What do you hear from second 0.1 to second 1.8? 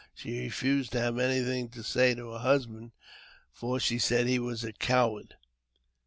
She refused to have anything